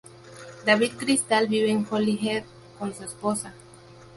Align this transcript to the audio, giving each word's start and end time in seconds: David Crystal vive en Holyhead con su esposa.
David 0.65 0.93
Crystal 0.97 1.47
vive 1.47 1.69
en 1.71 1.85
Holyhead 1.91 2.43
con 2.79 2.91
su 2.91 3.03
esposa. 3.03 3.53